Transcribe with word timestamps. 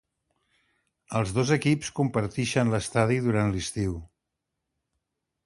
Els 1.19 1.33
dos 1.35 1.51
equips 1.57 1.91
compartixen 1.99 2.73
l'estadi 2.73 3.21
durant 3.27 3.55
l'estiu. 3.59 3.95